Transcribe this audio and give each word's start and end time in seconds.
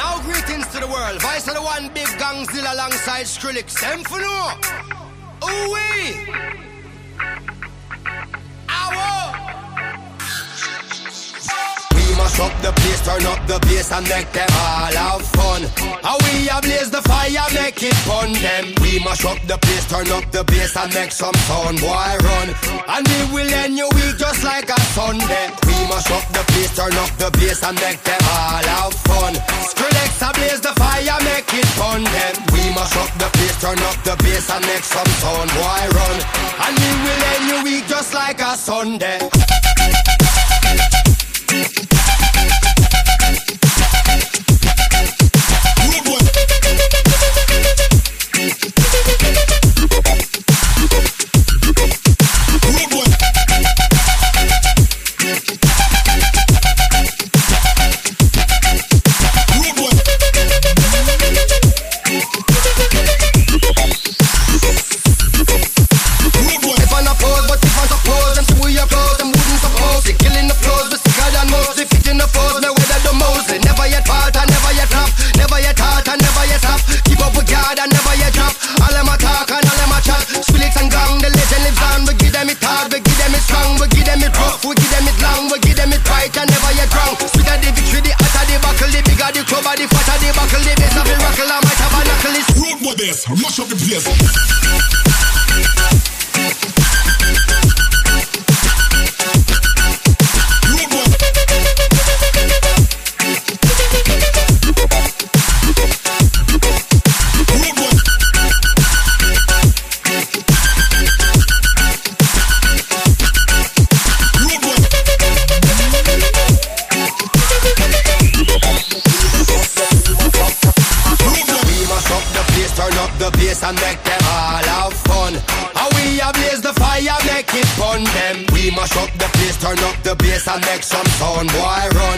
Now 0.00 0.18
greetings 0.22 0.66
to 0.68 0.80
the 0.80 0.86
world. 0.86 1.20
Vice 1.20 1.46
of 1.46 1.54
the 1.56 1.60
one 1.60 1.92
big 1.92 2.08
Gongzilla 2.16 2.72
alongside 2.72 3.26
Skrillex. 3.26 3.78
Them 3.82 4.02
for 4.02 4.18
no. 4.18 4.80
Mash 12.30 12.46
up 12.46 12.62
the 12.62 12.72
place, 12.78 13.02
turn 13.02 13.26
up 13.26 13.42
the 13.50 13.58
bass 13.66 13.90
and 13.90 14.06
make 14.06 14.30
them 14.30 14.46
all 14.54 14.94
have 14.94 15.26
fun. 15.34 15.66
How 15.98 16.14
we 16.22 16.46
blaze 16.62 16.88
the 16.88 17.02
fire, 17.02 17.42
make 17.58 17.82
it 17.82 17.98
bun 18.06 18.30
dem. 18.38 18.70
We 18.86 19.02
mash 19.02 19.26
up 19.26 19.42
the 19.50 19.58
place, 19.58 19.82
turn 19.90 20.06
up 20.14 20.22
the 20.30 20.44
bass 20.46 20.76
and 20.78 20.94
make 20.94 21.10
some 21.10 21.34
sound, 21.50 21.82
boy 21.82 22.14
run. 22.22 22.48
And 22.86 23.02
we 23.02 23.18
will 23.34 23.50
end 23.50 23.74
your 23.74 23.90
week 23.98 24.14
just 24.14 24.44
like 24.46 24.70
a 24.70 24.78
Sunday. 24.94 25.50
We 25.66 25.74
mash 25.90 26.06
up 26.14 26.22
the 26.30 26.46
place, 26.54 26.70
turn 26.70 26.94
up 27.02 27.10
the 27.18 27.34
bass 27.34 27.66
and 27.66 27.74
make 27.82 27.98
them 28.06 28.22
all 28.22 28.62
have 28.62 28.94
fun. 29.10 29.34
Skrillex 29.66 30.22
blaze 30.38 30.62
the 30.62 30.70
fire, 30.78 31.18
make 31.26 31.50
it 31.50 31.66
bun 31.74 32.06
dem. 32.06 32.34
We 32.54 32.62
mash 32.78 32.94
up 32.94 33.10
the 33.18 33.26
place, 33.34 33.58
turn 33.58 33.80
up 33.90 33.98
the 34.06 34.14
bass 34.22 34.46
and 34.54 34.62
make 34.70 34.86
some 34.86 35.10
sound, 35.18 35.50
boy 35.50 35.82
run. 35.98 36.18
And 36.62 36.74
we 36.78 36.90
will 36.94 37.22
end 37.34 37.44
your 37.50 37.62
week 37.66 37.90
just 37.90 38.14
like 38.14 38.38
a 38.38 38.54
Sunday. 38.54 39.18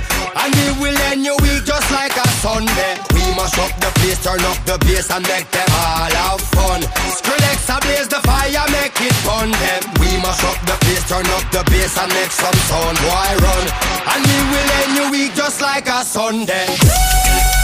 Boy. 0.00 0.30
And 0.36 0.50
we 0.54 0.66
will 0.80 0.98
end 1.10 1.24
your 1.24 1.36
week 1.42 1.64
just 1.64 1.88
like 1.90 2.16
a 2.16 2.26
Sunday. 2.42 2.98
We 3.14 3.22
mash 3.36 3.58
up 3.58 3.72
the 3.80 3.90
place, 4.00 4.22
turn 4.22 4.40
up 4.44 4.58
the 4.64 4.76
bass 4.84 5.10
and 5.10 5.24
make 5.28 5.48
them 5.50 5.68
all 5.72 6.12
have 6.12 6.40
fun. 6.54 6.80
Skrillex 7.12 7.66
blaze 7.82 8.08
the 8.08 8.20
fire, 8.26 8.66
make 8.70 8.98
it 9.00 9.16
bun 9.24 9.50
dem. 9.50 9.82
We 10.00 10.10
mash 10.20 10.44
up 10.44 10.58
the 10.66 10.76
place, 10.84 11.04
turn 11.08 11.26
up 11.36 11.44
the 11.52 11.62
bass 11.70 11.96
and 11.98 12.12
make 12.12 12.30
some 12.30 12.58
sound, 12.68 12.98
boy 12.98 13.30
run. 13.40 13.66
And 14.12 14.20
we 14.26 14.38
will 14.50 14.70
end 14.82 14.92
your 14.96 15.10
week 15.10 15.34
just 15.34 15.60
like 15.60 15.88
a 15.88 16.04
Sunday. 16.04 17.55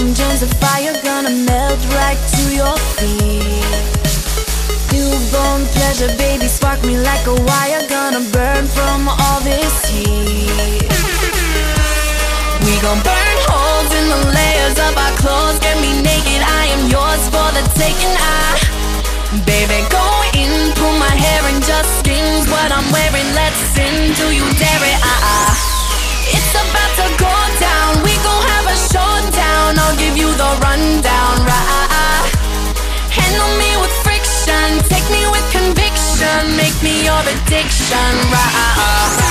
Thousand 0.00 0.16
gems 0.16 0.42
of 0.42 0.50
fire 0.56 0.96
gonna 1.04 1.28
melt 1.44 1.76
right 1.92 2.16
to 2.32 2.42
your 2.56 2.72
feet 2.96 3.52
Newborn 4.88 5.68
pleasure, 5.76 6.08
baby, 6.16 6.48
spark 6.48 6.80
me 6.84 6.96
like 6.96 7.26
a 7.26 7.36
wire 7.44 7.84
Gonna 7.86 8.24
burn 8.32 8.64
from 8.64 9.08
all 9.12 9.40
this 9.44 9.84
heat 9.92 10.88
We 12.64 12.80
gon' 12.80 12.96
burn 13.04 13.36
holes 13.44 13.92
in 13.92 14.08
the 14.08 14.20
layers 14.32 14.78
of 14.80 14.96
our 14.96 15.12
clothes 15.20 15.60
Get 15.60 15.76
me 15.84 15.92
naked, 16.00 16.40
I 16.48 16.72
am 16.72 16.88
yours 16.88 17.20
for 17.28 17.48
the 17.52 17.60
taking 17.76 18.16
I 18.16 18.56
Baby, 19.44 19.84
go 19.92 20.06
in, 20.32 20.72
pull 20.80 20.96
my 20.96 21.12
hair 21.12 21.44
and 21.44 21.60
just 21.62 21.90
skins 22.00 22.48
What 22.48 22.72
I'm 22.72 22.88
wearing, 22.88 23.28
let's 23.36 23.60
sin, 23.76 24.16
do 24.16 24.32
you 24.32 24.48
dare 24.56 24.80
it? 24.80 24.96
I 25.04 25.09
of 37.20 37.26
addiction. 37.26 37.96
Right. 38.32 39.29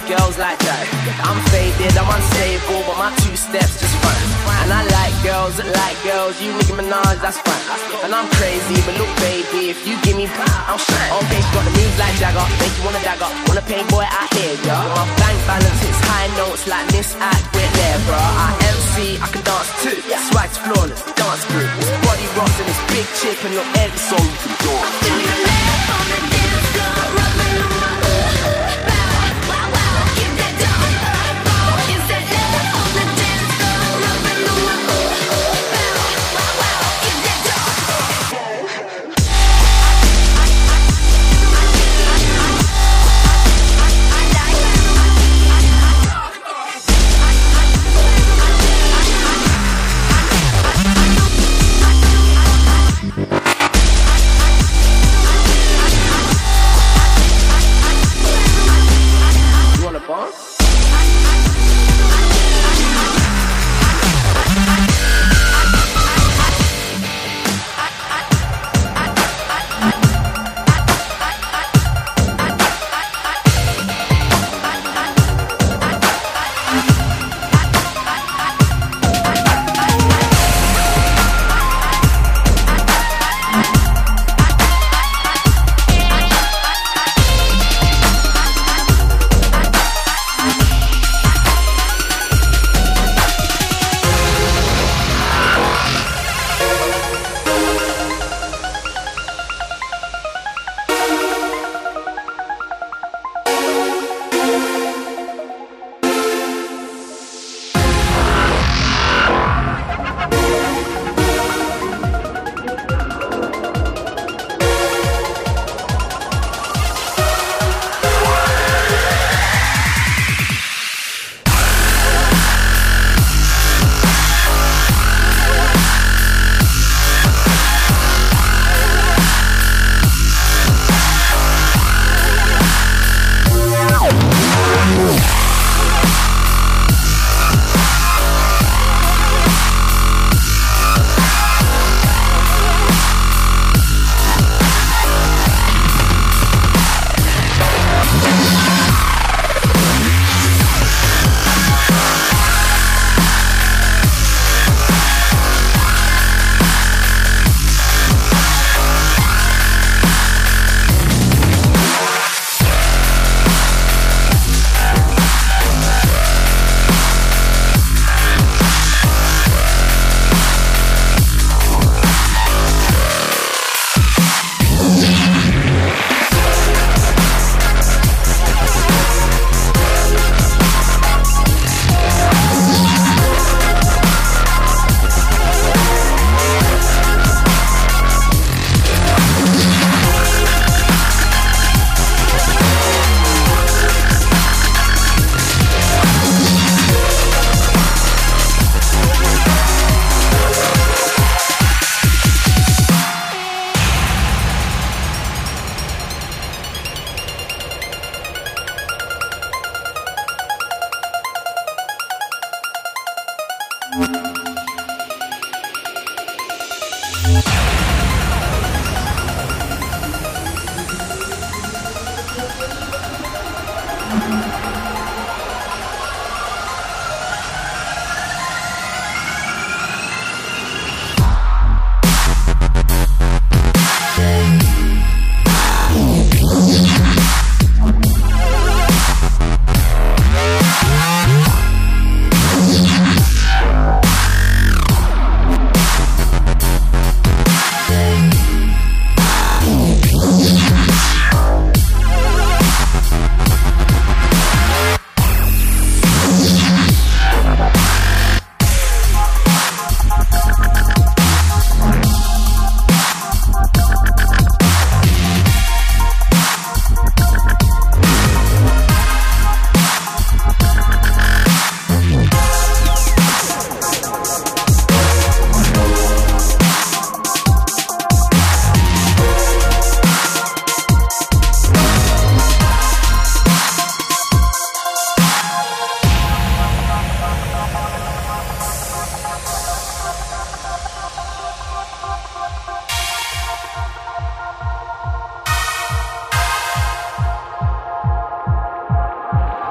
love 0.00 0.08
girls 0.08 0.38
like 0.38 0.58
that. 0.60 0.84
I'm 1.24 1.38
faded, 1.50 1.96
I'm 1.96 2.08
unstable, 2.08 2.82
but 2.86 2.96
my 2.96 3.10
two 3.24 3.36
steps 3.36 3.80
just 3.80 3.96
fine. 4.00 4.28
And 4.64 4.72
I 4.72 4.82
like 4.84 5.14
girls 5.24 5.56
that 5.56 5.68
like 5.68 5.98
girls, 6.04 6.40
you 6.40 6.52
Nicki 6.52 6.72
Minaj, 6.72 7.20
that's 7.20 7.38
fine. 7.40 7.64
And 8.04 8.14
I'm 8.14 8.28
crazy, 8.36 8.80
but 8.84 8.96
look, 8.96 9.10
baby, 9.20 9.70
if 9.70 9.86
you 9.86 9.96
give 10.02 10.16
me, 10.16 10.26
I'm 10.28 10.78
shine. 10.78 11.10
On 11.12 11.24
page, 11.28 11.44
got 11.52 11.64
the 11.64 11.72
moves 11.74 11.98
like 11.98 12.14
Jagger, 12.20 12.44
make 12.60 12.74
you 12.76 12.84
wanna 12.84 13.02
dagger. 13.04 13.30
Wanna 13.48 13.64
paint 13.64 13.88
boy 13.90 14.06
out 14.06 14.30
here, 14.36 14.56
ya. 14.64 14.76
My 14.96 15.04
bank 15.20 15.38
balance 15.48 15.80
hits 15.80 16.00
high 16.08 16.30
notes 16.36 16.64
like 16.68 16.86
this 16.92 17.16
act, 17.18 17.44
we're 17.52 17.72
there, 17.76 17.98
bro. 18.08 18.20
I 18.20 18.48
MC, 18.72 19.20
I 19.20 19.26
can 19.32 19.42
dance 19.44 19.70
too. 19.84 19.98
Swag's 20.30 20.58
flawless, 20.60 21.02
dance 21.16 21.44
group. 21.50 21.70
Body 22.04 22.26
rocks 22.36 22.56
and 22.60 22.68
this 22.68 22.80
big 22.92 23.06
chick, 23.20 23.38
and 23.44 23.52
your 23.54 23.66
head 23.76 23.90
is 23.92 24.04
you 24.10 24.20
can 24.44 24.54
do 24.64 24.72
it. 24.72 25.49